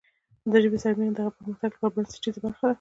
[0.51, 2.69] د ژبې سره مینه د هغې پرمختګ لپاره بنسټیزه برخه ده.